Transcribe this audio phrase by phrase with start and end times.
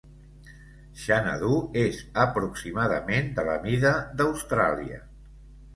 [1.01, 5.01] Xanadu és aproximadament de la mida d'Austràlia.